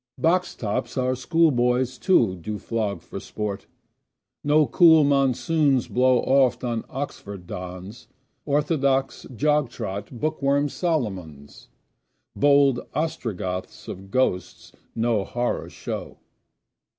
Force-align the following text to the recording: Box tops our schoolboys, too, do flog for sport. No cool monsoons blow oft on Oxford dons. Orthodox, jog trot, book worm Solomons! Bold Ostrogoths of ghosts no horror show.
Box 0.17 0.55
tops 0.55 0.97
our 0.97 1.13
schoolboys, 1.13 1.99
too, 1.99 2.35
do 2.35 2.57
flog 2.57 3.03
for 3.03 3.19
sport. 3.19 3.67
No 4.43 4.65
cool 4.65 5.03
monsoons 5.03 5.87
blow 5.87 6.21
oft 6.21 6.63
on 6.63 6.83
Oxford 6.89 7.45
dons. 7.45 8.07
Orthodox, 8.43 9.27
jog 9.35 9.69
trot, 9.69 10.19
book 10.19 10.41
worm 10.41 10.69
Solomons! 10.69 11.67
Bold 12.35 12.79
Ostrogoths 12.95 13.87
of 13.87 14.09
ghosts 14.09 14.71
no 14.95 15.23
horror 15.23 15.69
show. 15.69 16.17